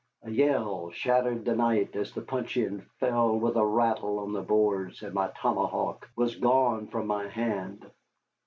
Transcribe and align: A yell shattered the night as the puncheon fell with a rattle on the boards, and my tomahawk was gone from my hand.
A 0.23 0.31
yell 0.31 0.89
shattered 0.89 1.45
the 1.45 1.55
night 1.55 1.95
as 1.95 2.11
the 2.11 2.23
puncheon 2.23 2.89
fell 2.99 3.39
with 3.39 3.55
a 3.55 3.63
rattle 3.63 4.17
on 4.17 4.33
the 4.33 4.41
boards, 4.41 5.03
and 5.03 5.13
my 5.13 5.31
tomahawk 5.39 6.09
was 6.15 6.37
gone 6.37 6.87
from 6.87 7.05
my 7.05 7.27
hand. 7.27 7.85